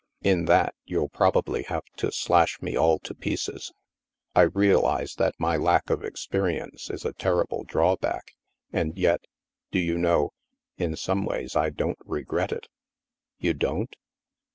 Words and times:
In 0.23 0.45
that, 0.45 0.73
you'll 0.83 1.09
probably 1.09 1.61
have 1.61 1.83
to 1.97 2.11
slash 2.11 2.59
me 2.59 2.75
all 2.75 2.97
to 3.01 3.13
pieces. 3.13 3.71
I 4.33 4.41
realize 4.49 5.13
that 5.17 5.39
my 5.39 5.57
lack 5.57 5.91
of 5.91 6.03
experience 6.03 6.89
is 6.89 7.05
a 7.05 7.13
terrible 7.13 7.65
drawback, 7.65 8.31
and 8.73 8.97
yet— 8.97 9.25
do 9.71 9.77
you 9.77 9.99
know— 9.99 10.31
in 10.77 10.95
some 10.95 11.23
ways 11.23 11.55
I 11.55 11.69
don't 11.69 11.99
regret 12.03 12.51
it." 12.51 12.67
"You 13.37 13.53
don't?" 13.53 13.95